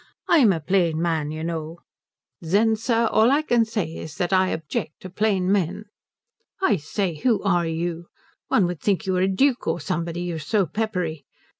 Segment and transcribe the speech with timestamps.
[0.27, 1.81] "I'm a plain man, you know"
[2.41, 5.85] "Then, sir, all I can say is that I object to plain men."
[6.59, 8.07] "I say, who are you?
[8.47, 11.23] One would think you were a duke or somebody, you're so peppery.